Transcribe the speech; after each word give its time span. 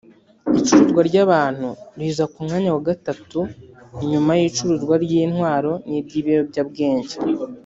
icuruzwa 0.59 1.01
ry’abantu 1.09 1.67
riza 1.99 2.23
ku 2.33 2.39
mwanya 2.45 2.69
wa 2.75 2.81
gatatu 2.89 3.39
nyuma 4.11 4.31
y’icuruzwa 4.39 4.93
ry’intwaro 5.05 5.71
n’iry’ibiyobyabwenge 5.87 7.15